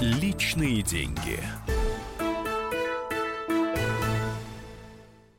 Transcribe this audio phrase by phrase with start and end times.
[0.00, 1.38] Личные деньги.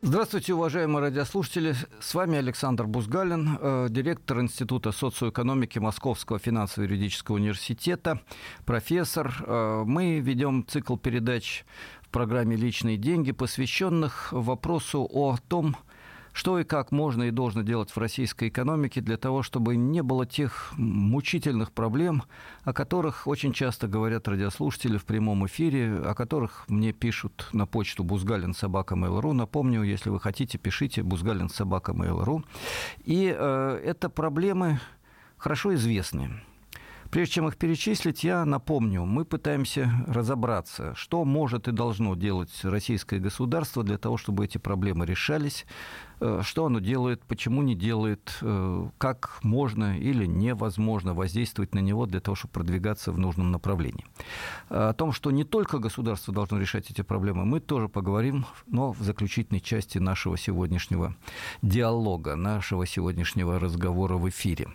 [0.03, 1.73] Здравствуйте, уважаемые радиослушатели.
[1.99, 8.21] С вами Александр Бузгалин, э, директор Института социоэкономики Московского финансово-юридического университета,
[8.63, 9.33] профессор.
[9.47, 11.65] Э, мы ведем цикл передач
[12.03, 15.75] в программе «Личные деньги», посвященных вопросу о том,
[16.34, 20.26] что и как можно и должно делать в российской экономике для того, чтобы не было
[20.26, 22.23] тех мучительных проблем,
[22.63, 28.03] о которых очень часто говорят радиослушатели в прямом эфире, о которых мне пишут на почту
[28.03, 29.34] бузгалин собака mail.ru.
[29.34, 32.44] Напомню, если вы хотите, пишите бузгалин собака mail.ru.
[33.03, 34.80] И э, это проблемы
[35.38, 36.41] хорошо известные.
[37.12, 43.20] Прежде чем их перечислить, я напомню, мы пытаемся разобраться, что может и должно делать российское
[43.20, 45.66] государство для того, чтобы эти проблемы решались,
[46.22, 52.06] э, что оно делает, почему не делает, э, как можно или невозможно воздействовать на него
[52.06, 54.06] для того, чтобы продвигаться в нужном направлении.
[54.70, 59.02] О том, что не только государство должно решать эти проблемы, мы тоже поговорим, но в
[59.02, 61.14] заключительной части нашего сегодняшнего
[61.62, 64.70] диалога, нашего сегодняшнего разговора в эфире.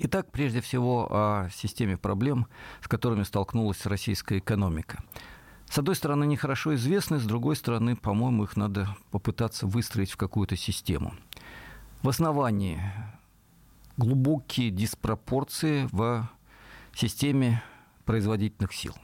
[0.00, 2.46] Итак, прежде всего о системе проблем,
[2.80, 5.02] с которыми столкнулась российская экономика.
[5.68, 10.16] С одной стороны, они хорошо известны, с другой стороны, по-моему, их надо попытаться выстроить в
[10.16, 11.14] какую-то систему.
[12.02, 12.80] В основании
[13.96, 16.30] глубокие диспропорции в
[16.94, 17.60] системе
[18.04, 18.94] производительных сил.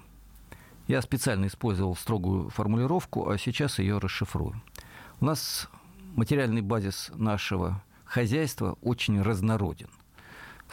[0.86, 4.62] Я специально использовал строгую формулировку, а сейчас ее расшифрую.
[5.20, 5.69] У нас
[6.14, 9.89] материальный базис нашего хозяйства очень разнороден–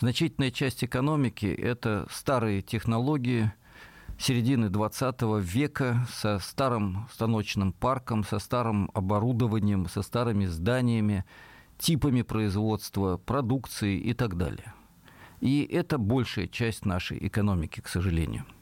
[0.01, 3.53] Значительная часть экономики– это старые технологии
[4.17, 11.23] середины 20 века со старым станочным парком, со старым оборудованием, со старыми зданиями,
[11.77, 14.73] типами производства, продукции и так далее.
[15.39, 18.47] И это большая часть нашей экономики, к сожалению–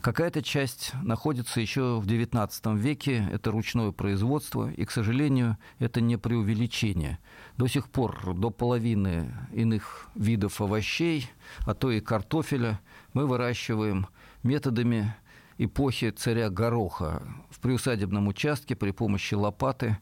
[0.00, 6.16] Какая-то часть находится еще в XIX веке, это ручное производство, и, к сожалению, это не
[6.16, 7.18] преувеличение.
[7.56, 11.28] До сих пор до половины иных видов овощей,
[11.66, 12.80] а то и картофеля
[13.12, 14.06] мы выращиваем
[14.44, 15.14] методами
[15.58, 19.98] эпохи царя Гороха в приусадебном участке при помощи лопаты,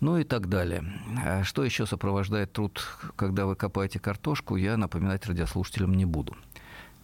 [0.00, 0.84] ну и так далее.
[1.24, 2.82] А что еще сопровождает труд,
[3.16, 6.36] когда вы копаете картошку, я напоминать радиослушателям не буду.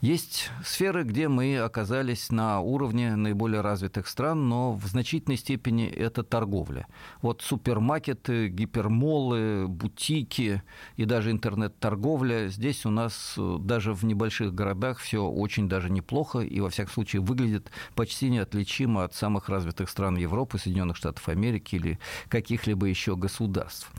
[0.04, 6.22] Есть сферы, где мы оказались на уровне наиболее развитых стран, но в значительной степени это
[6.22, 6.87] торговля.
[7.22, 10.62] Вот супермаркеты, гипермолы, бутики
[10.97, 12.48] и даже интернет-торговля.
[12.48, 16.93] Здесь у нас э, даже в небольших городах все очень даже неплохо и, во всяком
[16.93, 21.98] случае, выглядит почти неотличимо от самых развитых стран Европы, Соединенных Штатов Америки или
[22.28, 23.91] каких-либо еще государств.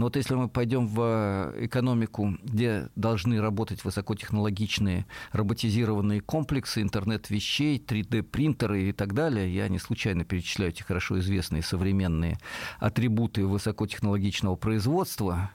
[0.00, 7.28] Но вот если мы пойдем в э, экономику, где должны работать высокотехнологичные роботизированные комплексы, интернет
[7.28, 12.38] вещей, 3D-принтеры и так далее, я не случайно перечисляю эти хорошо известные современные
[12.78, 15.50] атрибуты высокотехнологичного производства,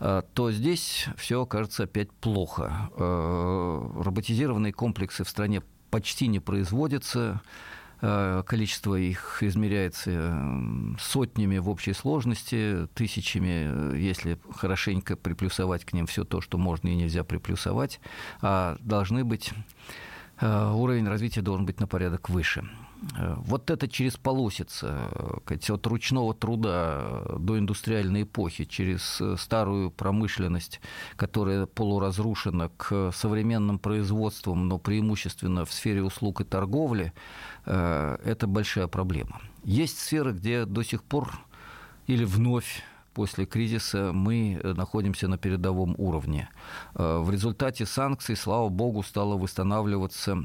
[0.00, 2.90] э, то здесь все кажется опять плохо.
[2.96, 7.42] Э, роботизированные комплексы в стране почти не производятся,
[8.00, 10.40] количество их измеряется
[11.00, 16.88] сотнями в общей сложности, тысячами, э, если хорошенько приплюсовать к ним все то, что можно
[16.88, 18.00] и нельзя приплюсовать,
[18.40, 19.52] а должны быть
[20.40, 22.68] Э, уровень развития должен быть на порядок выше.
[23.16, 25.10] Э, вот это через полосица,
[25.46, 30.80] от ручного труда до индустриальной эпохи, через старую промышленность,
[31.16, 37.12] которая полуразрушена, к современным производствам, но преимущественно в сфере услуг и торговли,
[37.66, 39.40] э, это большая проблема.
[39.64, 41.32] Есть сферы, где до сих пор
[42.06, 42.82] или вновь
[43.18, 46.48] после кризиса мы э, находимся на передовом уровне.
[46.94, 50.38] Э, в результате санкций, слава богу, стало восстанавливаться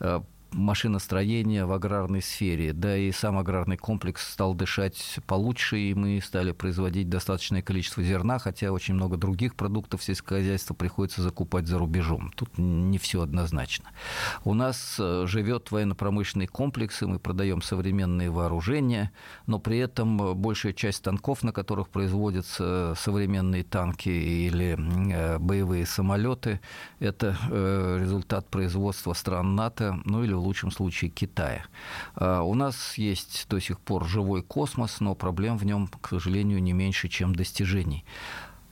[0.00, 0.20] э,
[0.52, 6.52] машиностроения в аграрной сфере, да и сам аграрный комплекс стал дышать получше, и мы стали
[6.52, 12.32] производить достаточное количество зерна, хотя очень много других продуктов сельского хозяйства приходится закупать за рубежом.
[12.34, 13.90] Тут не все однозначно.
[14.44, 19.12] У нас э, живет военно-промышленный комплекс, и мы продаем современные вооружения,
[19.46, 24.78] но при этом большая часть станков, на которых производятся современные танки или
[25.12, 26.60] э, боевые самолеты,
[27.00, 31.64] это э, результат производства стран НАТО, ну или в лучшем случае Китая.
[32.14, 36.62] А, у нас есть до сих пор живой космос, но проблем в нем, к сожалению,
[36.62, 38.04] не меньше, чем достижений.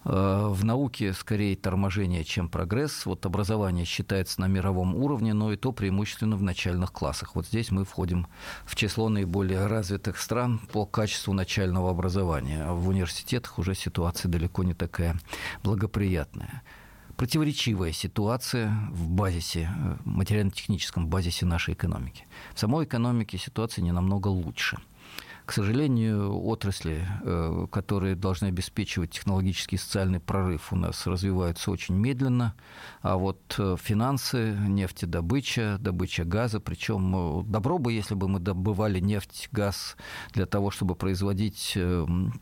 [0.08, 3.06] А, в науке скорее торможение, чем прогресс.
[3.06, 7.34] Вот образование считается на мировом уровне, но и то преимущественно в начальных классах.
[7.34, 8.28] Вот здесь мы входим
[8.64, 12.70] в число наиболее развитых стран по качеству начального образования.
[12.70, 15.16] В университетах уже ситуация далеко не такая
[15.64, 16.62] благоприятная.
[17.16, 22.24] Противоречивая ситуация в базисе, э, материально-техническом базисе нашей экономики.
[22.54, 24.78] В самой экономике ситуация не намного лучше–
[25.46, 31.94] к сожалению, отрасли, э, которые должны обеспечивать технологический и социальный прорыв, у нас развиваются очень
[31.94, 32.54] медленно.
[33.00, 38.98] А вот э, финансы, нефтедобыча, добыча газа, причем э, добро бы, если бы мы добывали
[38.98, 39.96] нефть, газ
[40.32, 41.78] для того, чтобы производить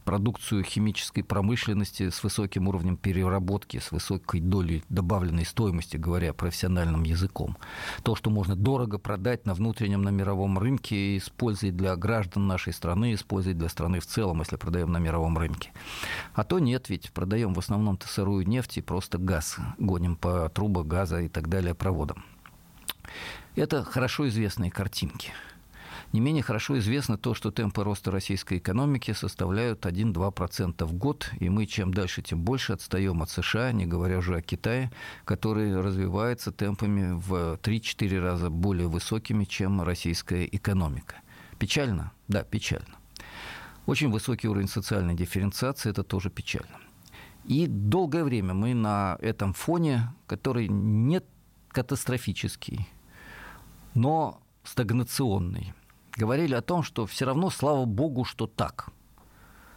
[0.05, 7.59] продукцию химической промышленности с высоким уровнем переработки, с высокой долей добавленной стоимости, говоря профессиональным языком.
[8.03, 12.73] То, что можно дорого продать на внутреннем, на мировом рынке и использовать для граждан нашей
[12.73, 15.73] страны, страны использовать для страны в целом, если продаем на мировом рынке.
[16.33, 19.57] А то нет, ведь продаем в основном-то сырую нефть и просто газ.
[19.79, 22.25] Гоним по трубам газа и так далее проводам.
[23.57, 25.33] Это хорошо известные картинки.
[26.13, 31.49] Не менее хорошо известно то, что темпы роста российской экономики составляют 1-2% в год, и
[31.49, 34.93] мы чем дальше, тем больше отстаем от США, не говоря уже о Китае,
[35.25, 41.17] который развивается темпами в 3-4 раза более высокими, чем российская экономика.
[41.65, 42.13] Печально?
[42.29, 42.95] Да, печально.
[43.87, 46.77] Очень высокий уровень социальной дифференциации– это тоже печально.
[47.45, 51.23] И долгое время мы на этом фоне, который не
[51.69, 52.87] катастрофический,
[53.95, 55.73] но стагнационный,
[56.15, 58.91] говорили о том, что все равно, слава богу, что так.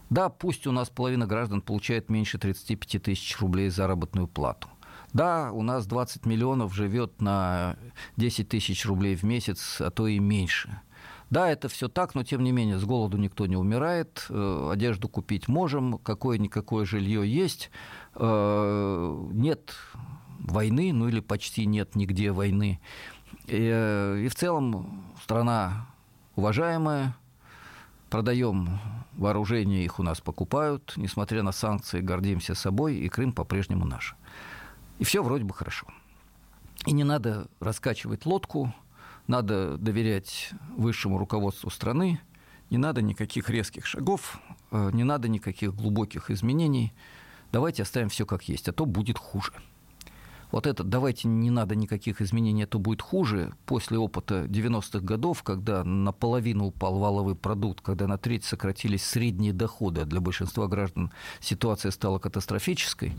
[0.09, 4.67] Да, пусть у нас половина граждан получает меньше 35 тысяч рублей заработную плату.
[5.13, 7.77] Да, у нас 20 миллионов живет на
[8.17, 10.81] 10 тысяч рублей в месяц, а то и меньше–
[11.29, 15.09] да, это все так, но тем не менее с голоду никто не умирает, э, одежду
[15.09, 17.69] купить можем, какое-никакое жилье есть,
[18.15, 19.75] э, нет
[20.39, 22.79] войны, ну или почти нет нигде войны.
[23.47, 25.87] И, э, и в целом страна
[26.35, 27.15] уважаемая,
[28.09, 28.79] продаем
[29.17, 34.15] вооружение, их у нас покупают, несмотря на санкции, гордимся собой, и Крым по-прежнему наш.
[34.99, 35.87] И все вроде бы хорошо.
[36.85, 38.73] И не надо раскачивать лодку,
[39.27, 42.19] надо доверять высшему руководству страны,
[42.69, 44.39] не надо никаких резких шагов,
[44.71, 46.93] э, не надо никаких глубоких изменений.
[47.51, 49.53] Давайте оставим все как есть, а то будет хуже
[50.51, 55.83] вот это давайте не надо никаких изменений, это будет хуже после опыта 90-х годов, когда
[55.83, 61.91] наполовину упал валовый продукт, когда на треть сократились средние доходы, а для большинства граждан ситуация
[61.91, 63.13] стала катастрофической.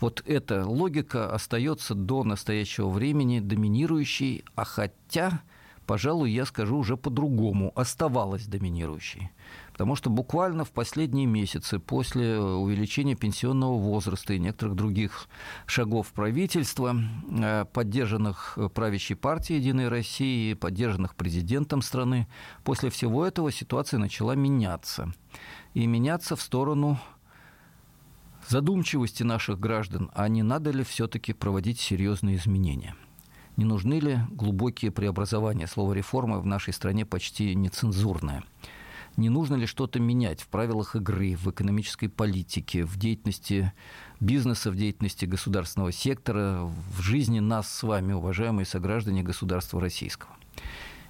[0.00, 5.40] Вот эта логика остается до настоящего времени доминирующей, а хотя,
[5.88, 9.30] пожалуй, я скажу уже по-другому, оставалась доминирующей.
[9.72, 15.28] Потому что буквально в последние месяцы после увеличения пенсионного возраста и некоторых других
[15.64, 22.28] шагов правительства, э, поддержанных правящей партией «Единой России», поддержанных президентом страны,
[22.64, 25.14] после всего этого ситуация начала меняться.
[25.72, 26.98] И меняться в сторону
[28.46, 32.94] задумчивости наших граждан, а не надо ли все-таки проводить серьезные изменения–
[33.58, 35.66] не нужны ли глубокие преобразования.
[35.66, 38.44] Слово «реформа» в нашей стране почти нецензурное
[39.18, 43.72] не нужно ли что-то менять в правилах игры, в экономической политике, в деятельности
[44.20, 50.30] бизнеса, в деятельности государственного сектора, в жизни нас с вами, уважаемые сограждане государства российского.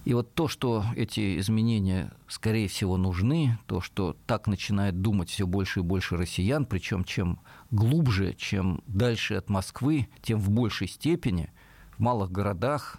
[0.06, 5.46] И вот то, что эти изменения, скорее всего, нужны, то, что так начинает думать все
[5.46, 7.40] больше и больше россиян, причем чем
[7.70, 11.52] глубже, чем дальше от Москвы, тем в большей степени
[11.98, 12.98] в малых городах,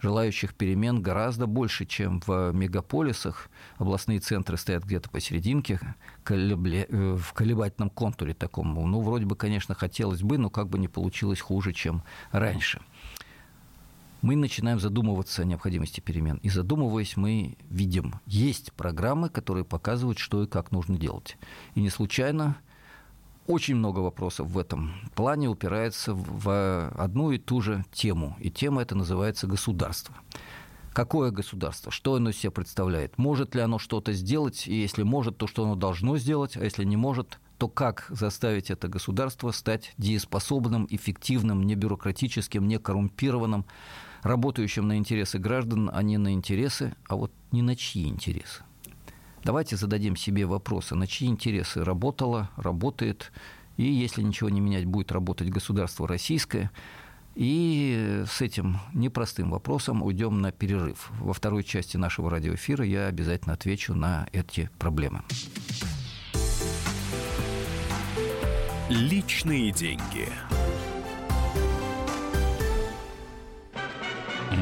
[0.00, 3.50] желающих перемен гораздо больше, чем в мегаполисах.
[3.76, 5.78] Областные центры стоят где-то посерединке,
[6.26, 8.74] э, в колебательном контуре таком.
[8.74, 12.80] Ну, вроде бы, конечно, хотелось бы, но как бы не получилось хуже, чем раньше.
[14.22, 16.38] Мы начинаем задумываться о необходимости перемен.
[16.42, 21.38] И задумываясь, мы видим, есть программы, которые показывают, что и как нужно делать.
[21.74, 22.58] И не случайно
[23.50, 28.36] очень много вопросов в этом плане упирается в одну и ту же тему.
[28.38, 30.14] И тема эта называется государство.
[30.92, 31.92] Какое государство?
[31.92, 33.18] Что оно из себя представляет?
[33.18, 34.66] Может ли оно что-то сделать?
[34.66, 36.56] И если может, то что оно должно сделать?
[36.56, 42.78] А если не может, то как заставить это государство стать дееспособным, эффективным, не бюрократическим, не
[42.78, 43.66] коррумпированным,
[44.22, 48.62] работающим на интересы граждан, а не на интересы, а вот не на чьи интересы?
[49.42, 53.32] Давайте зададим себе вопросы, на чьи интересы работало, работает,
[53.76, 56.70] и если ничего не менять, будет работать государство российское.
[57.36, 61.10] И с этим непростым вопросом уйдем на перерыв.
[61.20, 65.22] Во второй части нашего радиоэфира я обязательно отвечу на эти проблемы.
[68.90, 70.28] Личные деньги.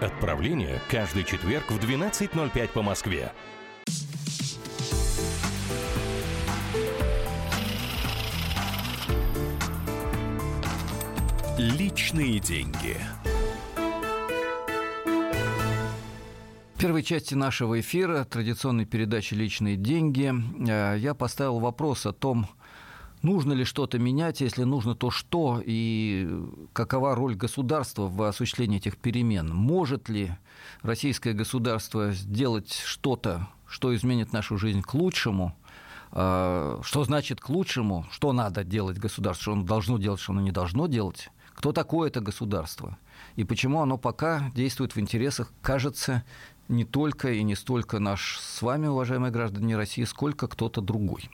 [0.00, 3.32] Отправление каждый четверг в 12.05 по Москве.
[11.56, 12.98] Личные деньги.
[16.74, 20.30] В первой части нашего эфира, традиционной передачи «Личные деньги»,
[20.68, 22.46] э, я поставил вопрос о том,
[23.22, 26.28] нужно ли что-то менять, если нужно, то что, и
[26.72, 29.54] какова роль государства в осуществлении этих перемен.
[29.54, 30.32] Может ли
[30.82, 35.56] российское государство сделать что-то, что изменит нашу жизнь к лучшему,
[36.12, 40.40] э, что значит к лучшему, что надо делать государству, что оно должно делать, что оно
[40.40, 42.98] не должно делать, кто такое это государство?
[43.34, 46.22] И почему оно пока действует в интересах, кажется,
[46.68, 51.30] не только и не столько наш с вами, уважаемые граждане России, сколько кто-то другой.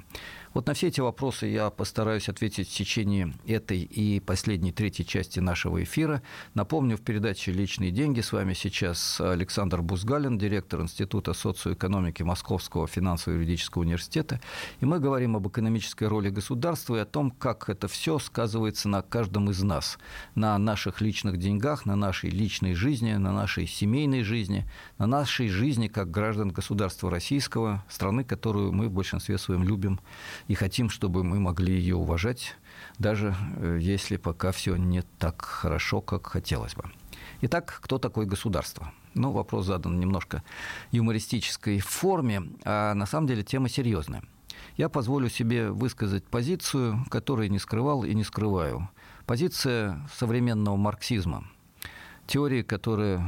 [0.54, 5.40] Вот на все эти вопросы я постараюсь ответить в течение этой и последней третьей части
[5.40, 6.22] нашего эфира.
[6.52, 13.80] Напомню, в передаче «Личные деньги» с вами сейчас Александр Бузгалин, директор Института социоэкономики Московского финансово-юридического
[13.80, 14.42] университета.
[14.80, 19.00] И мы говорим об экономической роли государства и о том, как это все сказывается на
[19.00, 19.98] каждом из нас,
[20.34, 24.68] на наших личных деньгах, на нашей личной жизни, на нашей семейной жизни,
[24.98, 29.98] на нашей жизни как граждан государства российского, страны, которую мы в большинстве своем любим
[30.48, 32.56] и хотим, чтобы мы могли ее уважать,
[32.98, 36.84] даже э, если пока все не так хорошо, как хотелось бы.
[37.42, 38.92] Итак, кто такое государство?
[39.14, 40.42] Ну, вопрос задан немножко
[40.90, 44.22] юмористической форме, а на самом деле тема серьезная.
[44.76, 48.88] Я позволю себе высказать позицию, которую не скрывал и не скрываю.
[49.26, 51.44] Позиция современного марксизма.
[52.26, 53.22] Теории, которая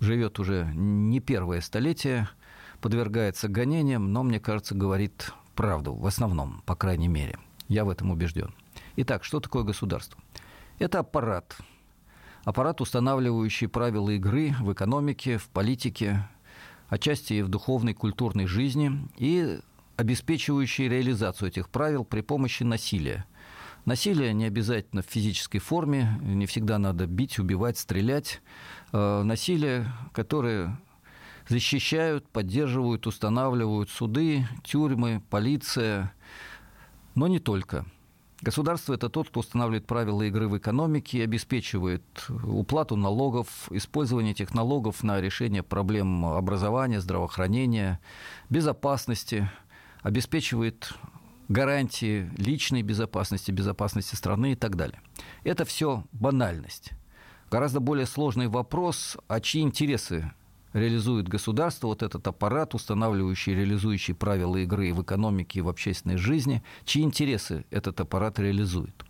[0.00, 2.28] живет уже не первое столетие,
[2.80, 7.38] подвергается гонениям, но, мне кажется, говорит правду, в основном, по крайней мере.
[7.66, 8.54] Я в этом убежден.
[8.94, 10.20] Итак, что такое государство?
[10.78, 11.56] Это аппарат.
[12.44, 16.28] Аппарат, устанавливающий правила игры в экономике, в политике,
[16.88, 19.58] отчасти и в духовной, культурной жизни, и
[19.96, 23.24] обеспечивающий реализацию этих правил при помощи насилия.
[23.84, 28.40] Насилие не обязательно в физической форме, не всегда надо бить, убивать, стрелять.
[28.92, 30.78] Э, насилие, которое
[31.48, 36.12] защищают, поддерживают, устанавливают суды, тюрьмы, полиция,
[37.14, 37.86] но не только.
[38.42, 45.02] Государство– это тот, кто устанавливает правила игры в экономике, обеспечивает уплату налогов, использование этих налогов
[45.02, 47.98] на решение проблем образования, здравоохранения,
[48.50, 49.50] безопасности,
[50.02, 50.92] обеспечивает
[51.48, 55.00] гарантии личной безопасности, безопасности страны и так далее.
[55.42, 56.90] Это все банальность.
[57.50, 60.32] Гораздо более сложный вопрос, а чьи интересы
[60.76, 66.62] реализует государство, вот этот аппарат, устанавливающий, реализующий правила игры в экономике и в общественной жизни,
[66.84, 69.04] чьи интересы этот аппарат реализует.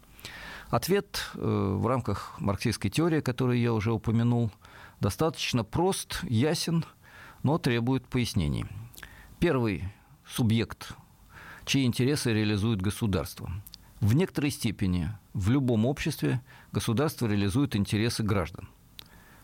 [0.69, 4.51] Ответ э, в рамках марксистской теории, которую я уже упомянул,
[5.01, 6.85] достаточно прост, ясен,
[7.43, 8.67] но требует пояснений.
[9.39, 9.85] Первый
[10.27, 10.95] субъект,
[11.65, 13.51] чьи интересы реализует государство.
[14.01, 16.41] В некоторой степени в любом обществе
[16.73, 18.69] государство реализует интересы граждан.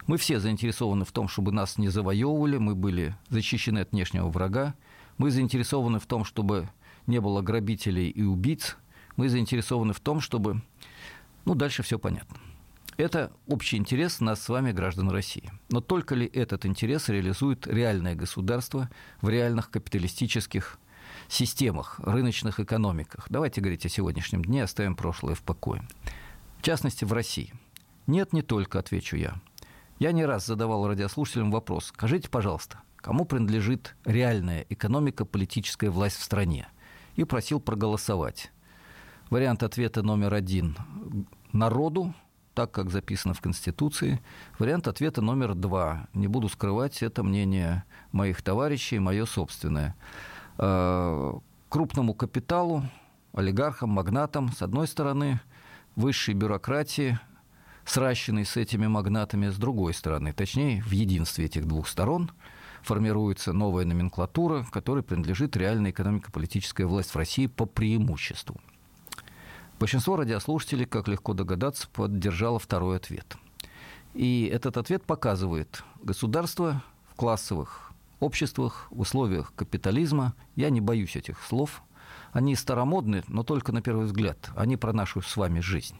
[0.07, 4.75] Мы все заинтересованы в том, чтобы нас не завоевывали, мы были защищены от внешнего врага,
[5.17, 6.69] мы заинтересованы в том, чтобы
[7.07, 8.77] не было грабителей и убийц,
[9.17, 10.63] мы заинтересованы в том, чтобы...
[11.45, 12.37] Ну, дальше все понятно.
[12.97, 15.51] Это общий интерес нас с вами, граждан России.
[15.71, 18.91] Но только ли этот интерес реализует реальное государство
[19.21, 20.79] в реальных капиталистических
[21.29, 23.27] системах, рыночных экономиках?
[23.31, 25.83] Давайте говорить о сегодняшнем дне, оставим прошлое в покое.
[26.59, 27.53] В частности, в России.
[28.07, 29.41] Нет, не только, отвечу я.
[29.99, 31.87] Я не раз задавал радиослушателям вопрос.
[31.87, 36.69] Скажите, пожалуйста, кому принадлежит реальная экономика, политическая власть в стране?
[37.17, 38.53] И просил проголосовать.
[39.31, 40.77] Вариант ответа номер один–
[41.53, 42.15] народу,
[42.55, 44.21] так как записано в Конституции.
[44.59, 46.09] Вариант ответа номер два.
[46.13, 49.97] Не буду скрывать, это мнение моих товарищей, мое собственное.
[50.59, 51.33] Э,
[51.69, 52.85] крупному капиталу,
[53.33, 55.41] олигархам, магнатам, с одной стороны,
[55.97, 57.19] высшей бюрократии,
[57.93, 60.33] сращенный с этими магнатами с другой стороны.
[60.33, 62.31] Точнее, в единстве этих двух сторон
[62.83, 68.59] формируется новая номенклатура, которой принадлежит реальная экономико-политическая власть в России по преимуществу.
[69.79, 73.37] Большинство радиослушателей, как легко догадаться, поддержало второй ответ.
[74.15, 81.43] И этот ответ показывает, государство в классовых обществах, в условиях капитализма, я не боюсь этих
[81.43, 81.83] слов,
[82.33, 85.97] они старомодны, но только на первый взгляд, они про нашу с вами жизнь.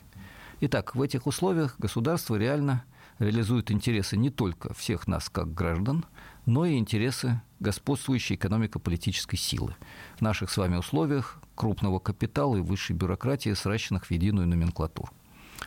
[0.65, 2.85] Итак, в этих условиях государство реально
[3.19, 6.05] реализует интересы не только всех нас как граждан,
[6.47, 9.75] но и интересы господствующей экономико-политической силы.
[10.19, 15.13] В наших с вами условиях крупного капитала и высшей бюрократии, сращенных в единую номенклатуру.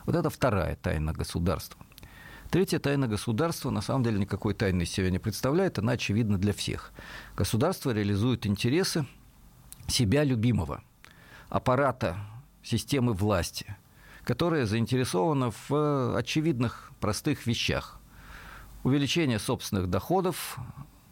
[0.05, 1.85] Вот это вторая тайна государства.
[2.49, 6.53] Третья тайна государства на самом деле никакой тайны из себя не представляет, она очевидна для
[6.53, 6.93] всех.
[7.35, 9.05] Государство реализует интересы
[9.87, 10.85] себя любимого,
[11.49, 12.15] аппарата
[12.63, 13.75] системы власти,
[14.25, 18.01] которая заинтересована в очевидных простых вещах.
[18.83, 20.57] Увеличение собственных доходов,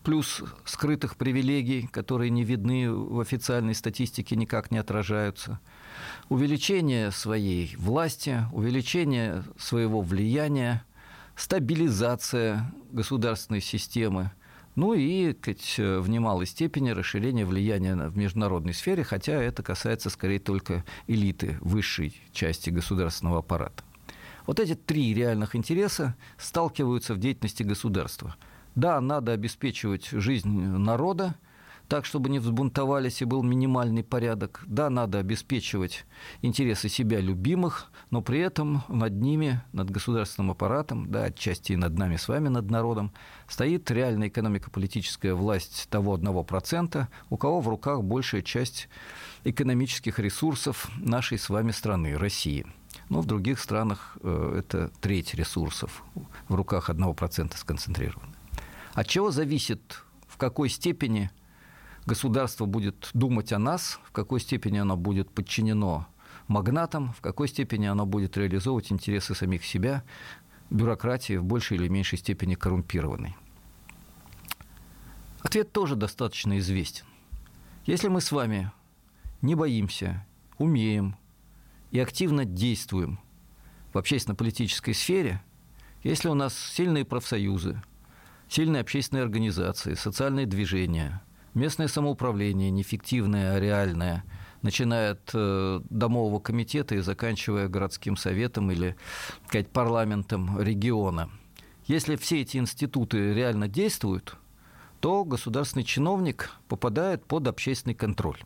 [0.03, 5.59] плюс скрытых привилегий, которые не видны в официальной статистике, никак не отражаются.
[6.29, 10.83] Увеличение своей власти, увеличение своего влияния,
[11.35, 14.31] стабилизация государственной системы,
[14.75, 20.39] ну и сказать, в немалой степени расширение влияния в международной сфере, хотя это касается скорее
[20.39, 23.83] только элиты высшей части государственного аппарата.
[24.45, 28.35] Вот эти три реальных интереса сталкиваются в деятельности государства–
[28.75, 31.35] да, надо обеспечивать жизнь народа,
[31.87, 34.63] так, чтобы не взбунтовались и был минимальный порядок.
[34.65, 36.05] Да, надо обеспечивать
[36.41, 41.97] интересы себя любимых, но при этом над ними, над государственным аппаратом, да, отчасти и над
[41.97, 43.11] нами с вами, над народом,
[43.47, 48.89] стоит реальная экономико-политическая власть того одного процента, у кого в руках большая часть
[49.43, 52.65] экономических ресурсов нашей с вами страны, России.
[53.09, 56.03] Но в других странах э, это треть ресурсов
[56.47, 58.33] в руках одного процента сконцентрирована.
[58.93, 61.31] От чего зависит, в какой степени
[62.05, 66.07] государство будет думать о нас, в какой степени оно будет подчинено
[66.47, 70.03] магнатам, в какой степени оно будет реализовывать интересы самих себя,
[70.69, 73.35] бюрократии в большей или меньшей степени коррумпированной.
[75.41, 77.05] Ответ тоже достаточно известен.
[77.85, 78.71] Если мы с вами
[79.41, 80.25] не боимся,
[80.57, 81.17] умеем
[81.91, 83.19] и активно действуем
[83.93, 85.43] в общественно-политической сфере,
[86.01, 87.81] если у нас сильные профсоюзы,
[88.47, 91.21] сильные общественные организации, социальные движения,
[91.53, 94.23] местное самоуправление, неэффективное, а реальное,
[94.61, 98.95] начиная от э, домового комитета и заканчивая городским советом или
[99.47, 101.29] сказать, парламентом региона.
[101.85, 104.37] Если все эти институты реально действуют,
[104.99, 108.39] то государственный чиновник попадает под общественный контроль.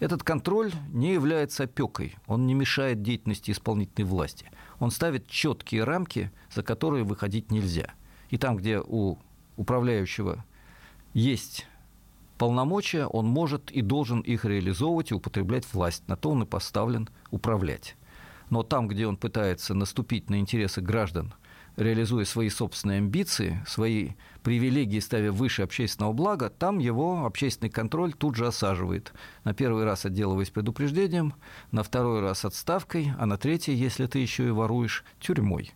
[0.00, 4.50] Этот контроль не является опекой, он не мешает деятельности исполнительной власти.
[4.78, 7.92] Он ставит четкие рамки, за которые выходить нельзя.
[8.30, 9.18] И там, где у
[9.56, 10.44] управляющего
[11.14, 11.66] есть
[12.38, 16.06] полномочия, он может и должен их реализовывать и употреблять власть.
[16.08, 17.96] На то он и поставлен управлять.
[18.50, 21.34] Но там, где он пытается наступить на интересы граждан,
[21.76, 24.10] реализуя свои собственные амбиции, свои
[24.42, 29.12] привилегии ставя выше общественного блага, там его общественный контроль тут же осаживает.
[29.44, 31.34] На первый раз отделываясь предупреждением,
[31.70, 35.72] на второй раз отставкой, а на третий, если ты еще и воруешь, тюрьмой.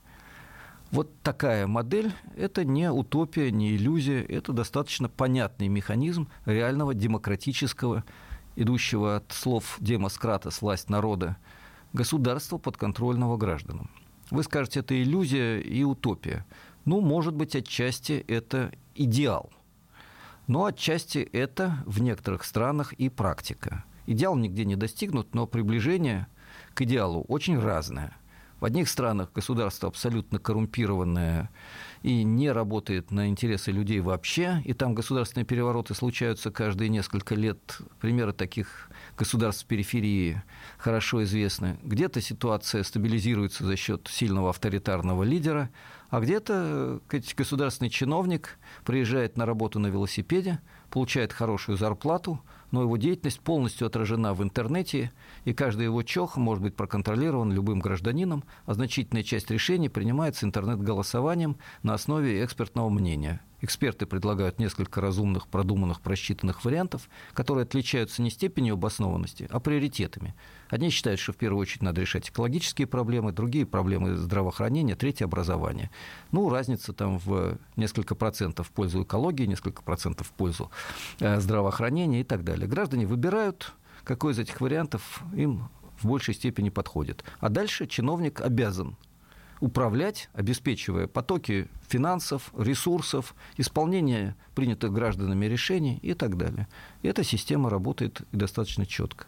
[0.92, 8.05] Вот такая модель– это не утопия, не иллюзия, это достаточно понятный механизм реального демократического,
[8.57, 11.38] идущего от слов демоскратос, власть народа,
[11.94, 13.90] государства подконтрольного гражданам.
[14.31, 16.44] Вы скажете, это иллюзия и утопия.
[16.85, 19.50] Ну, может быть, отчасти это идеал.
[20.46, 23.85] Но отчасти это в некоторых странах и практика.
[24.07, 26.26] Идеал нигде не достигнут, но приближение
[26.74, 28.14] к идеалу очень разное–
[28.62, 31.51] в одних странах государство абсолютно коррумпированное
[32.03, 37.79] и не работает на интересы людей вообще, и там государственные перевороты случаются каждые несколько лет.
[37.98, 40.40] Примеры таких государств периферии
[40.79, 41.77] хорошо известны.
[41.83, 45.68] Где-то ситуация стабилизируется за счет сильного авторитарного лидера,
[46.11, 47.01] а где-то
[47.37, 52.40] государственный чиновник приезжает на работу на велосипеде, получает хорошую зарплату,
[52.72, 55.12] но его деятельность полностью отражена в интернете,
[55.44, 61.56] и каждый его чох может быть проконтролирован любым гражданином, а значительная часть решений принимается интернет-голосованием
[61.85, 68.75] на основе экспертного мнения– Эксперты предлагают несколько разумных, продуманных, просчитанных вариантов, которые отличаются не степенью
[68.75, 70.35] обоснованности, а приоритетами.
[70.68, 75.92] Одни считают, что в первую очередь надо решать экологические проблемы, другие проблемы здравоохранения, третье– образование.
[76.33, 80.72] Ну, разница там в несколько процентов в пользу экологии, несколько процентов в пользу
[81.20, 82.66] э, здравоохранения и так далее.
[82.66, 85.68] Граждане выбирают, какой из этих вариантов им
[86.01, 87.22] в большей степени подходит.
[87.38, 88.96] А дальше чиновник обязан
[89.62, 96.66] управлять, обеспечивая потоки финансов, ресурсов, исполнение принятых гражданами решений и так далее.
[97.03, 99.27] И эта система работает достаточно четко.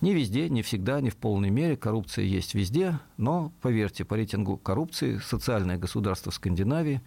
[0.00, 1.76] Не везде, не всегда, не в полной мере.
[1.76, 7.00] Коррупция есть везде, но, поверьте, по рейтингу коррупции социальное государство Скандинавии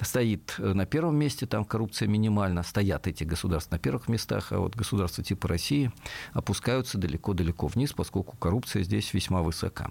[0.00, 4.76] стоит на первом месте, там коррупция минимальна, стоят эти государства на первых местах, а вот
[4.76, 5.90] государства типа России
[6.34, 9.90] опускаются далеко-далеко вниз, поскольку коррупция здесь весьма высока.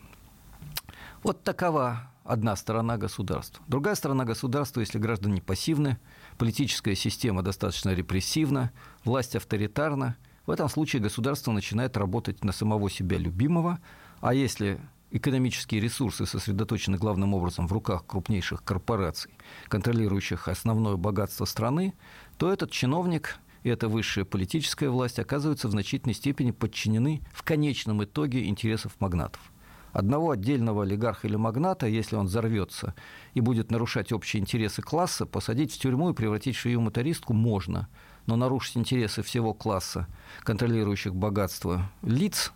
[1.26, 3.66] Вот такова одна сторона государства.
[3.68, 5.98] Другая сторона государства, если граждане пассивны,
[6.38, 8.72] политическая система достаточно репрессивна,
[9.06, 13.80] власть авторитарна, в этом случае государство начинает работать на самого себя любимого,
[14.22, 19.32] а если экономические ресурсы сосредоточены главным образом в руках крупнейших корпораций,
[19.68, 21.96] контролирующих основное богатство страны,
[22.38, 28.04] то этот чиновник и эта высшая политическая власть оказываются в значительной степени подчинены в конечном
[28.04, 29.42] итоге интересов магнатов.
[29.96, 32.94] Одного отдельного олигарха или магната, если он взорвется
[33.34, 37.88] и будет нарушать общие интересы класса, посадить в тюрьму и превратить в шию-мотористку можно–
[38.26, 40.08] но нарушить интересы всего класса,
[40.44, 42.52] контролирующих богатство лиц,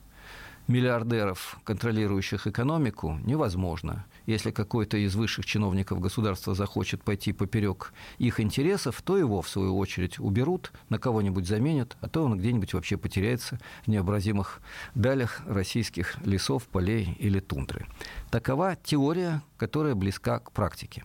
[0.67, 4.05] миллиардеров, контролирующих экономику, невозможно.
[4.29, 9.75] Если какой-то из высших чиновников государства захочет пойти поперек их интересов, то его, в свою
[9.75, 14.61] очередь, уберут, на кого-нибудь заменят, а то он где-нибудь вообще потеряется в необразимых
[14.93, 17.87] далях российских лесов, полей или тундры.
[18.29, 21.03] Такова теория, которая близка к практике.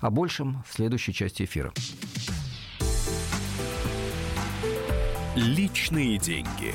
[0.00, 1.72] О большем в следующей части эфира.
[5.34, 6.74] Личные деньги.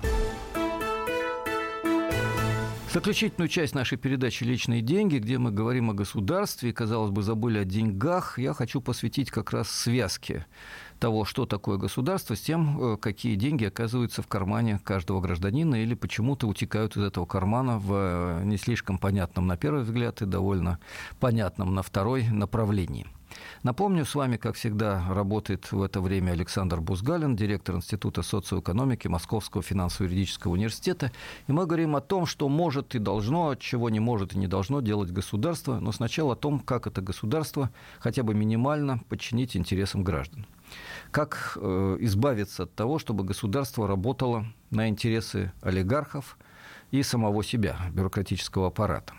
[2.93, 7.63] Заключительную часть нашей передачи «Личные деньги», где мы говорим о государстве казалось бы, забыли о
[7.63, 10.45] деньгах, я хочу посвятить как раз связке
[10.99, 15.93] того, что такое государство, с тем, э, какие деньги оказываются в кармане каждого гражданина или
[15.93, 20.77] почему-то утекают из этого кармана в э, не слишком понятном на первый взгляд и довольно
[21.21, 23.07] понятном на второй направлении–
[23.63, 29.63] Напомню, с вами, как всегда, работает в это время Александр Бузгалин, директор Института социоэкономики Московского
[29.63, 31.11] финансово-юридического университета.
[31.47, 34.81] И мы говорим о том, что может и должно, чего не может и не должно
[34.81, 40.45] делать государство, но сначала о том, как это государство хотя бы минимально подчинить интересам граждан.
[41.11, 46.37] Как э, избавиться от того, чтобы государство работало на интересы олигархов
[46.91, 49.13] и самого себя, бюрократического аппарата.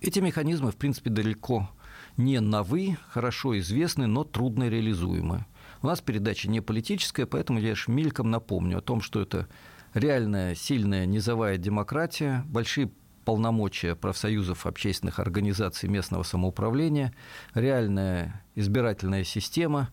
[0.00, 1.70] Эти механизмы, в принципе, далеко
[2.16, 5.46] не новы, хорошо известны, но трудно реализуемы.
[5.82, 9.48] У нас передача не политическая, поэтому я лишь мельком напомню о том, что это
[9.94, 12.90] реальная, сильная низовая демократия, большие
[13.24, 17.12] полномочия профсоюзов общественных организаций местного самоуправления,
[17.54, 19.90] реальная избирательная система,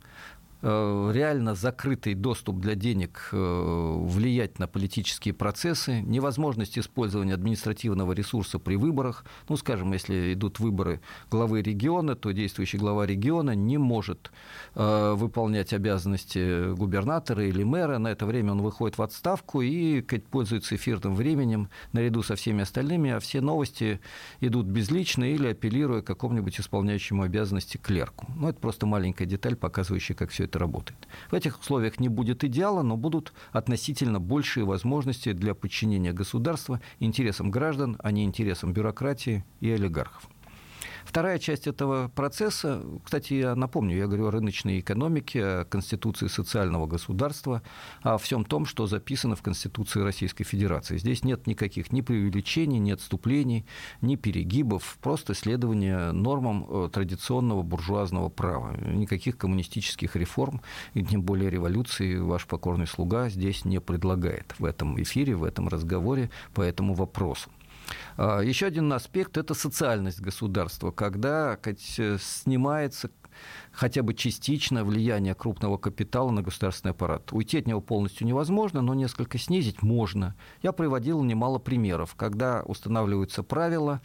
[0.64, 8.76] реально закрытый доступ для денег э, влиять на политические процессы, невозможность использования административного ресурса при
[8.76, 9.26] выборах.
[9.50, 14.32] Ну, скажем, если идут выборы главы региона, то действующий глава региона не может
[14.76, 17.98] э, выполнять обязанности губернатора или мэра.
[17.98, 23.12] На это время он выходит в отставку и пользуется эфирным временем наряду со всеми остальными,
[23.12, 24.00] а все новости
[24.40, 28.28] идут безлично или апеллируя к какому-нибудь исполняющему обязанности клерку.
[28.36, 31.08] Ну, это просто маленькая деталь, показывающая, как все это это работает.
[31.32, 37.50] В этих условиях не будет идеала, но будут относительно большие возможности для подчинения государства интересам
[37.50, 40.30] граждан, а не интересам бюрократии и олигархов.
[41.06, 46.88] Вторая часть этого процесса, кстати, я напомню, я говорю о рыночной экономике, о конституции социального
[46.88, 47.62] государства,
[48.02, 50.98] о всем том, что записано в Конституции Российской Федерации.
[50.98, 53.66] Здесь нет никаких ни преувеличений, ни отступлений,
[54.02, 58.76] ни перегибов, просто следование нормам э, традиционного буржуазного права.
[58.78, 60.62] Никаких коммунистических реформ
[60.94, 65.68] и тем более революции ваш покорный слуга здесь не предлагает в этом эфире, в этом
[65.68, 67.50] разговоре по этому вопросу.
[68.18, 71.58] А, Еще один аспект– это социальность государства, когда
[72.20, 73.10] снимается
[73.72, 77.32] хотя бы частично влияние крупного капитала на государственный аппарат.
[77.34, 80.36] Уйти от него полностью невозможно, но несколько снизить можно.
[80.62, 84.02] Я приводил немало примеров, когда устанавливаются правила,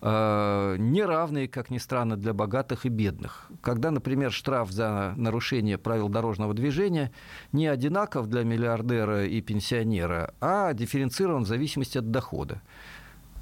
[0.00, 3.50] э, неравные, как ни странно, для богатых и бедных.
[3.62, 7.12] Когда, например, штраф за нарушение правил дорожного движения
[7.52, 12.60] не одинаков для миллиардера и пенсионера, а дифференцирован в зависимости от дохода.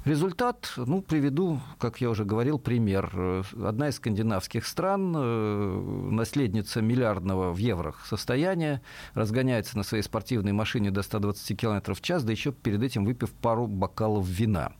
[0.05, 3.43] Результат, ну, приведу, как я уже говорил, пример.
[3.59, 8.83] Одна из скандинавских стран, э, наследница миллиардного в евро состояния,
[9.15, 13.33] разгоняется на своей спортивной машине до 120 км в час, да еще перед этим выпив
[13.33, 14.73] пару бокалов вина.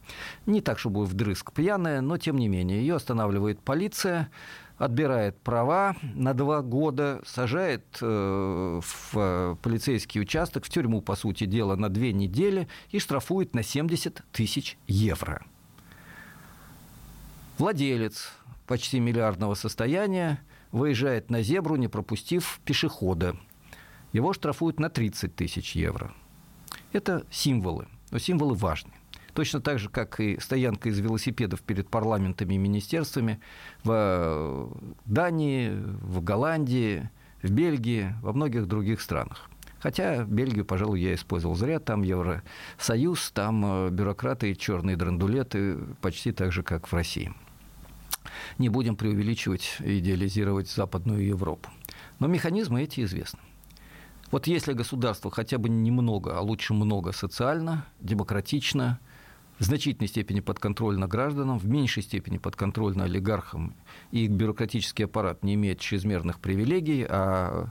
[0.46, 2.82] Не так, чтобы вдрызг пьяная, но тем не менее.
[2.82, 4.30] Ее останавливает полиция,
[4.78, 11.46] отбирает права на два года, сажает э, в э, полицейский участок, в тюрьму, по сути
[11.46, 15.46] дела, на две недели и штрафует на 70 тысяч евро.
[17.58, 18.34] Владелец
[18.68, 23.38] почти миллиардного состояния выезжает на зебру, не пропустив пешехода.
[24.12, 26.14] Его штрафуют на 30 тысяч евро.
[26.92, 28.92] Это символы, но символы важны.
[29.36, 33.42] Точно так же, как и стоянка из велосипедов перед парламентами и министерствами
[33.84, 34.72] в
[35.06, 37.10] Дании, в Голландии,
[37.44, 39.50] в Бельгии, во многих других странах.
[39.80, 41.82] Хотя Бельгию, пожалуй, я использовал зря.
[41.82, 47.34] Там Евросоюз, там э, бюрократы и черные драндулеты почти так же, как в России.
[48.58, 51.70] Не будем преувеличивать и идеализировать Западную Европу.
[52.20, 53.42] Но механизмы эти известны.
[54.32, 59.00] Вот если государство хотя бы немного, а лучше много социально, демократично,
[59.60, 63.74] в значительной степени подконтрольно гражданам, в меньшей степени подконтрольно олигархам,
[64.12, 67.70] и бюрократический аппарат не имеет чрезмерных привилегий, а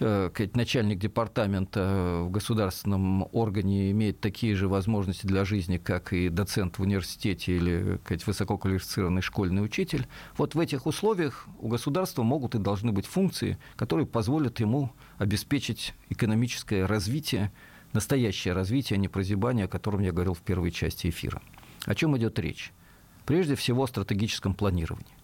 [0.00, 6.78] э, начальник департамента в государственном органе имеет такие же возможности для жизни, как и доцент
[6.78, 10.08] в университете или сказать, высококвалифицированный школьный учитель.
[10.36, 15.94] Вот в этих условиях у государства могут и должны быть функции, которые позволят ему обеспечить
[16.10, 17.52] экономическое развитие
[17.92, 21.42] настоящее развитие, а не прозябание, о котором я говорил в первой части эфира.
[21.84, 22.72] О чем идет речь?
[23.26, 25.14] Прежде всего о стратегическом планировании.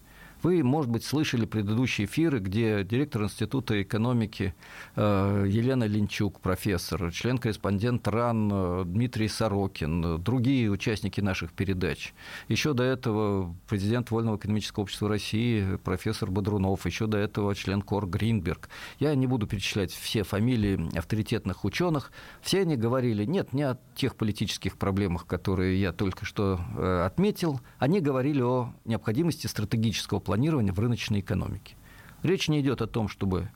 [0.41, 4.55] Вы, может быть, слышали предыдущие эфиры, где директор Института экономики
[4.95, 12.13] э, Елена Линчук, профессор, член-корреспондент РАН э, Дмитрий Сорокин, другие участники наших передач.
[12.47, 18.07] Еще до этого президент Вольного экономического общества России, профессор Бодрунов, еще до этого член КОР
[18.07, 18.69] Гринберг.
[18.99, 22.13] Я не буду перечислять все фамилии авторитетных ученых.
[22.41, 27.59] Все они говорили, нет, не о тех политических проблемах, которые я только что э, отметил.
[27.77, 31.75] Они говорили о необходимости стратегического планирования в рыночной экономике.
[32.21, 33.49] Речь не идет о том, чтобы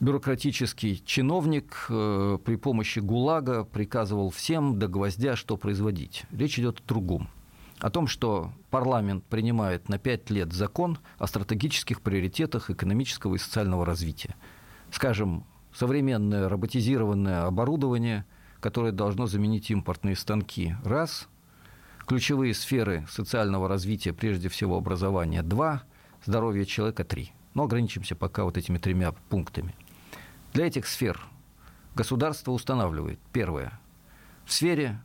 [0.00, 6.24] бюрократический чиновник э, при помощи ГУЛАГа приказывал всем до гвоздя, что производить.
[6.32, 7.28] Речь идет о другом.
[7.78, 13.86] О том, что парламент принимает на пять лет закон о стратегических приоритетах экономического и социального
[13.86, 14.34] развития.
[14.90, 18.24] Скажем, современное роботизированное оборудование,
[18.58, 21.28] которое должно заменить импортные станки– раз.
[22.08, 25.84] Ключевые сферы социального развития, прежде всего образование– два
[26.24, 27.32] здоровья человека три.
[27.54, 29.74] Но ограничимся пока вот этими тремя пунктами.
[30.52, 31.20] Для этих сфер
[31.94, 33.78] государство устанавливает, первое,
[34.44, 35.00] в сфере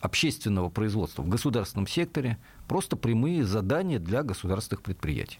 [0.00, 5.38] общественного производства, в государственном секторе просто прямые задания для государственных предприятий.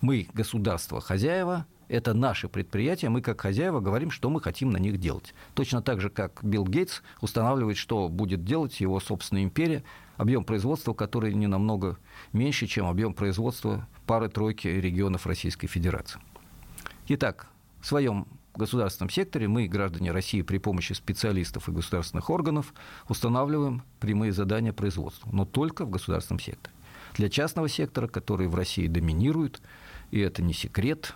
[0.00, 4.98] Мы, государство, хозяева, это наши предприятия, мы как хозяева говорим, что мы хотим на них
[4.98, 5.34] делать.
[5.54, 9.82] Точно так же, как Билл Гейтс устанавливает, что будет делать его собственная империя,
[10.16, 11.98] объем производства, который не намного
[12.32, 16.20] меньше, чем объем производства пары-тройки регионов Российской Федерации.
[17.06, 17.46] Итак,
[17.80, 22.74] в своем государственном секторе мы, граждане России, при помощи специалистов и государственных органов
[23.08, 26.74] устанавливаем прямые задания производства, но только в государственном секторе.
[27.14, 29.62] Для частного сектора, который в России доминирует,
[30.10, 31.14] и это не секрет,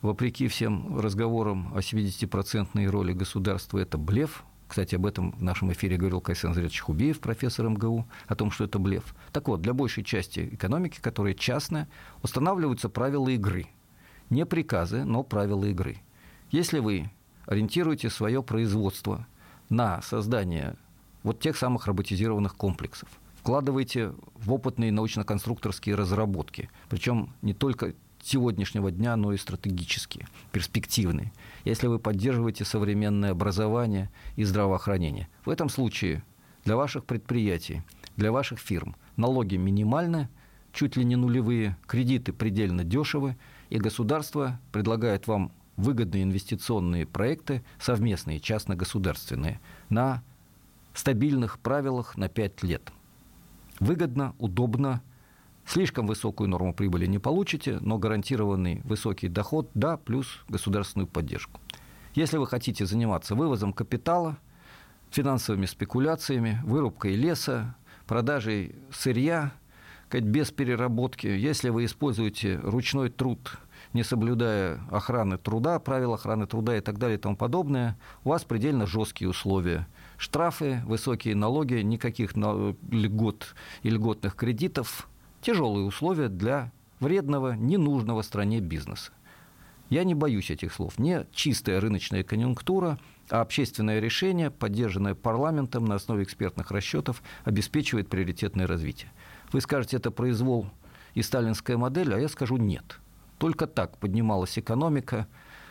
[0.00, 5.96] вопреки всем разговорам о 70-процентной роли государства, это блеф, кстати, об этом в нашем эфире
[5.96, 9.14] говорил Кайсен Зрядович Хубеев, профессор МГУ, о том, что это блеф.
[9.32, 11.88] Так вот, для большей части экономики, которая частная,
[12.22, 13.66] устанавливаются правила игры.
[14.28, 15.98] Не приказы, но правила игры.
[16.50, 17.10] Если вы
[17.46, 19.26] ориентируете свое производство
[19.68, 20.76] на создание
[21.22, 29.16] вот тех самых роботизированных комплексов, вкладываете в опытные научно-конструкторские разработки, причем не только сегодняшнего дня,
[29.16, 31.32] но и стратегические, перспективные.
[31.64, 35.28] Если вы поддерживаете современное образование и здравоохранение.
[35.44, 36.22] В этом случае
[36.64, 37.82] для ваших предприятий,
[38.16, 40.28] для ваших фирм налоги минимальны,
[40.72, 43.36] чуть ли не нулевые, кредиты предельно дешевы,
[43.70, 50.22] и государство предлагает вам выгодные инвестиционные проекты, совместные, частно-государственные, на
[50.94, 52.92] стабильных правилах на 5 лет.
[53.78, 55.02] Выгодно, удобно,
[55.66, 61.60] Слишком высокую норму прибыли не получите, но гарантированный высокий доход– да, плюс государственную поддержку.
[62.14, 64.38] Если вы хотите заниматься вывозом капитала,
[65.10, 67.74] финансовыми спекуляциями, вырубкой леса,
[68.06, 69.52] продажей сырья,
[70.12, 73.58] без переработки, если вы используете ручной труд,
[73.92, 78.44] не соблюдая охраны труда, правил охраны труда и так далее и тому подобное, у вас
[78.44, 85.08] предельно жесткие условия Штрафы, высокие налоги, никаких льгот и льготных кредитов,
[85.46, 89.12] тяжелые условия для вредного, ненужного стране бизнеса.
[89.90, 90.98] Я не боюсь этих слов.
[90.98, 92.98] Не чистая рыночная конъюнктура,
[93.30, 99.12] а общественное решение, поддержанное парламентом на основе экспертных расчетов, обеспечивает приоритетное развитие.
[99.52, 100.66] Вы скажете, это произвол
[101.14, 102.98] и сталинская модель, а я скажу нет.
[103.38, 105.28] Только так поднималась экономика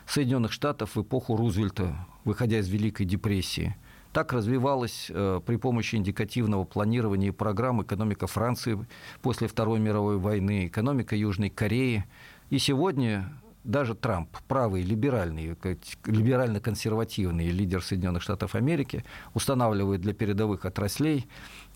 [0.07, 3.75] Соединенных Штатов в эпоху Рузвельта, выходя из Великой депрессии.
[4.15, 8.88] Так развивалась э, при помощи индикативного планирования и программ экономика Франции
[9.21, 12.06] после Второй мировой войны, экономика Южной Кореи.
[12.49, 13.30] И сегодня
[13.65, 15.58] даже Трамп, правый, либеральный,
[16.06, 21.28] либерально-консервативный лидер Соединенных Штатов Америки, устанавливает для передовых отраслей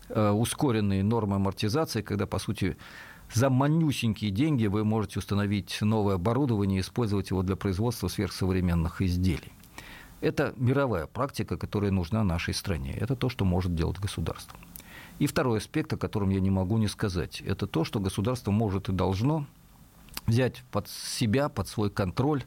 [0.08, 2.78] э, ускоренные нормы амортизации, когда, по сути,
[3.34, 9.52] за манюсенькие деньги вы можете установить новое оборудование и использовать его для производства сверхсовременных изделий.
[10.20, 12.94] Это мировая практика, которая нужна нашей стране.
[12.98, 14.58] Это то, что может делать государство.
[15.18, 18.88] И второй аспект, о котором я не могу не сказать, это то, что государство может
[18.88, 19.46] и должно
[20.26, 22.44] взять под себя, под свой контроль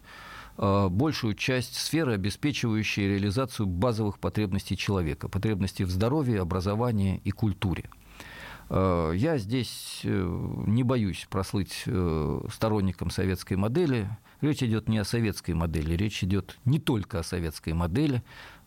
[0.58, 7.90] э, большую часть сферы, обеспечивающей реализацию базовых потребностей человека, потребностей в здоровье, образовании и культуре.
[8.76, 11.86] Э, я здесь э, не боюсь прослыть
[12.52, 14.10] сторонником советской модели.
[14.42, 18.24] Речь идет не о советской модели, речь идет не только о советской модели,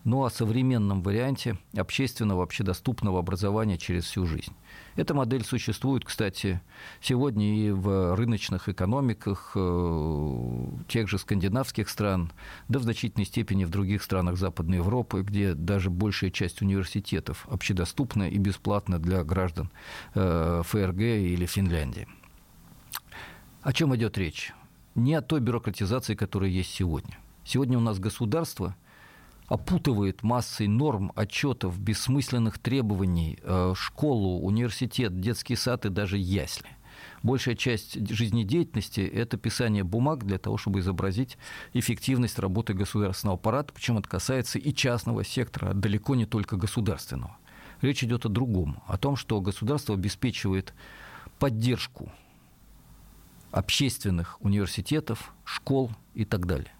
[0.06, 4.52] но о современном варианте общественного, общедоступного образования через всю жизнь.
[4.94, 6.60] Эта модель существует, кстати,
[7.00, 12.30] сегодня и в рыночных экономиках э, тех же скандинавских стран,
[12.68, 18.30] да в значительной степени в других странах Западной Европы, где даже большая часть университетов общедоступна
[18.30, 19.72] и бесплатна для граждан
[20.14, 22.06] э, ФРГ или Финляндии.
[23.60, 24.54] О чем идет речь?
[24.94, 27.18] Не о той бюрократизации, которая есть сегодня.
[27.44, 28.76] Сегодня у нас государство–
[29.48, 36.68] опутывает массой норм, отчетов, бессмысленных требований э, школу, университет, детский сад и даже ясли.
[37.22, 41.38] Большая часть жизнедеятельности– это писание бумаг для того, чтобы изобразить
[41.72, 47.36] эффективность работы государственного аппарата, причем это касается и частного сектора, а далеко не только государственного.
[47.82, 50.72] Речь идет о другом, о том, что государство обеспечивает
[51.38, 52.10] поддержку
[53.50, 56.75] общественных университетов, школ и так далее.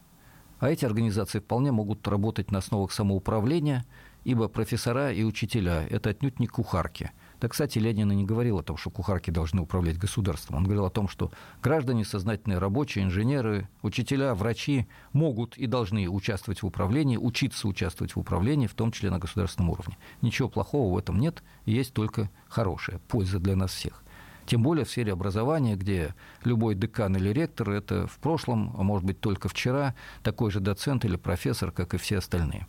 [0.59, 3.85] А эти организации вполне могут работать на основах самоуправления,
[4.25, 7.13] ибо профессора и учителя– это отнюдь не кухарки.
[7.41, 10.57] Да, кстати, Ленин и не говорил о том, что кухарки должны управлять государством.
[10.57, 11.31] Он говорил о том, что
[11.63, 18.19] граждане, сознательные рабочие, инженеры, учителя, врачи могут и должны участвовать в управлении, учиться участвовать в
[18.19, 19.99] управлении, в том числе на государственном уровне.
[20.23, 24.03] Ничего плохого в этом нет, есть только хорошая польза для нас всех.
[24.47, 29.05] Тем более в сфере образования, где любой декан или ректор– это в прошлом, а может
[29.05, 32.69] быть только вчера, такой же доцент или профессор, как и все остальные.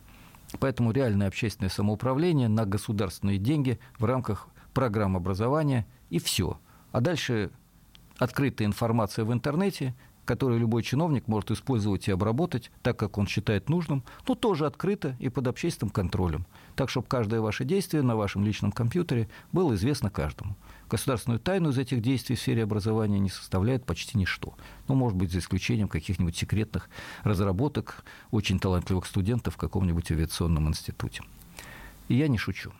[0.58, 6.58] Поэтому реальное общественное самоуправление на государственные деньги в рамках программ образования и все.
[6.90, 7.50] А дальше
[8.18, 13.68] открытая информация в интернете, которую любой чиновник может использовать и обработать так, как он считает
[13.68, 16.44] нужным, но тоже открыто и под общественным контролем.
[16.74, 20.56] Так, чтобы каждое ваше действие на вашем личном компьютере было известно каждому
[20.88, 24.54] государственную тайну из этих действий в сфере образования не составляет почти ничто.
[24.88, 26.88] Ну, может быть, за исключением каких-нибудь секретных
[27.22, 31.22] разработок очень талантливых студентов в каком-нибудь авиационном институте.
[32.08, 32.72] И я не шучу.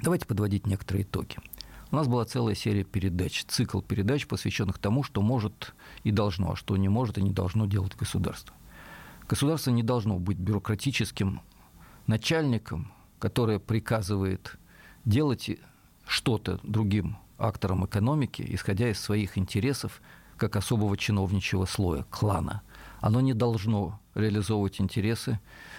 [0.00, 1.36] Давайте подводить некоторые итоги.
[1.90, 6.56] У нас была целая серия передач, цикл передач, посвященных тому, что может и должно, а
[6.56, 8.54] что не может и не должно делать государство.
[9.26, 11.40] Государство не должно быть бюрократическим
[12.06, 14.58] начальником, которое приказывает
[15.04, 15.50] делать
[16.08, 20.00] что-то другим акторам экономики, исходя из своих интересов,
[20.36, 22.62] как особого чиновничьего слоя, клана.
[23.00, 25.38] Оно не должно реализовывать интересы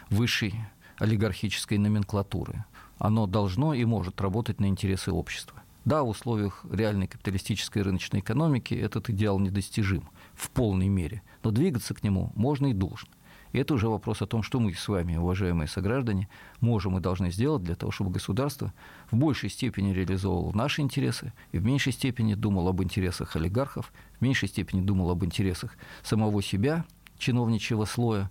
[0.10, 0.56] высшей
[0.98, 2.64] олигархической номенклатуры.
[3.00, 5.64] Оно должно и может работать на интересы общества.
[5.86, 11.96] Да, в условиях реальной капиталистической рыночной экономики этот идеал недостижим в полной мере, но двигаться
[11.96, 13.10] к нему можно и должно.
[13.52, 17.64] Это уже вопрос о том, что мы с вами, уважаемые сограждане, можем и должны сделать
[17.64, 18.74] для того, чтобы государство
[19.10, 24.22] в большей степени реализовывало наши интересы и в меньшей степени думало об интересах олигархов, в
[24.22, 26.86] меньшей степени думало об интересах самого себя,
[27.18, 28.30] чиновничьего слоя,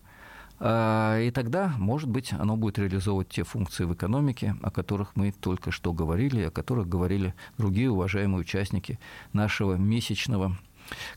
[0.60, 5.30] а, и тогда, может быть, оно будет реализовывать те функции в экономике, о которых мы
[5.30, 8.98] только что говорили, о которых говорили другие уважаемые участники
[9.32, 10.56] нашего месячного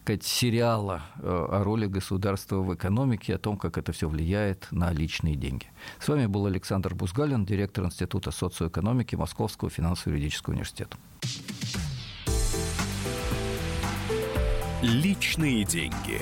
[0.02, 4.92] сказать, сериала э, о роли государства в экономике, о том, как это все влияет на
[4.92, 5.68] личные деньги.
[6.00, 10.98] С вами был Александр Бузгалин, директор Института социоэкономики Московского финансово-юридического университета.
[14.82, 16.22] Личные деньги.